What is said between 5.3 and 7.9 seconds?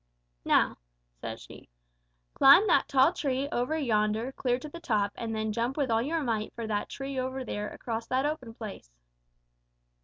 then jump with all your might for that tree over there